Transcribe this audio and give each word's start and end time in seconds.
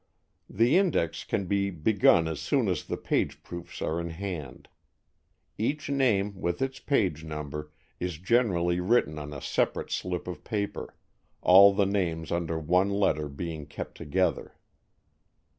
The 0.49 0.77
index 0.77 1.23
can 1.23 1.45
be 1.45 1.69
begun 1.69 2.27
as 2.27 2.39
soon 2.39 2.67
as 2.69 2.83
the 2.85 2.97
page 2.97 3.43
proofs 3.43 3.83
are 3.83 3.99
in 3.99 4.09
hand. 4.09 4.67
Each 5.59 5.91
name, 5.91 6.41
with 6.41 6.59
its 6.59 6.79
page 6.79 7.23
number, 7.23 7.71
is 7.99 8.17
generally 8.17 8.79
written 8.79 9.19
on 9.19 9.31
a 9.31 9.41
separate 9.41 9.91
slip 9.91 10.27
of 10.27 10.43
paper, 10.43 10.95
all 11.43 11.71
the 11.71 11.85
names 11.85 12.31
under 12.31 12.57
one 12.57 12.89
letter 12.89 13.29
being 13.29 13.67
kept 13.67 13.95
together. 13.95 14.55